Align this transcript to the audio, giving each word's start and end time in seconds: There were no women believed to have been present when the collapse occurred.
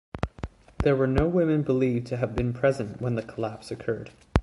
There 0.79 0.95
were 0.95 1.05
no 1.05 1.27
women 1.27 1.61
believed 1.61 2.07
to 2.07 2.17
have 2.17 2.35
been 2.35 2.53
present 2.53 2.99
when 2.99 3.13
the 3.13 3.21
collapse 3.21 3.69
occurred. 3.69 4.09